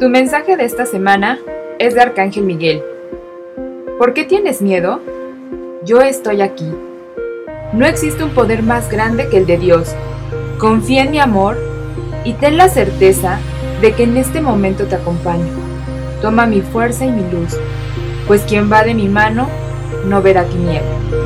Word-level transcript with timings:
Tu 0.00 0.08
mensaje 0.08 0.56
de 0.56 0.64
esta 0.64 0.86
semana 0.86 1.40
es 1.80 1.94
de 1.94 2.00
Arcángel 2.00 2.44
Miguel. 2.44 2.80
¿Por 3.98 4.14
qué 4.14 4.22
tienes 4.22 4.62
miedo? 4.62 5.00
Yo 5.84 6.00
estoy 6.02 6.40
aquí. 6.40 6.72
No 7.72 7.84
existe 7.84 8.22
un 8.22 8.30
poder 8.30 8.62
más 8.62 8.88
grande 8.92 9.28
que 9.28 9.38
el 9.38 9.46
de 9.46 9.58
Dios. 9.58 9.96
Confía 10.58 11.02
en 11.02 11.10
mi 11.10 11.18
amor 11.18 11.56
y 12.24 12.34
ten 12.34 12.56
la 12.56 12.68
certeza 12.68 13.40
de 13.80 13.92
que 13.92 14.04
en 14.04 14.16
este 14.16 14.40
momento 14.40 14.84
te 14.84 14.94
acompaño. 14.94 15.50
Toma 16.22 16.46
mi 16.46 16.60
fuerza 16.60 17.04
y 17.04 17.10
mi 17.10 17.28
luz, 17.32 17.56
pues 18.28 18.42
quien 18.42 18.70
va 18.70 18.84
de 18.84 18.94
mi 18.94 19.08
mano 19.08 19.48
no 20.04 20.22
verá 20.22 20.44
tinieblas. 20.44 21.17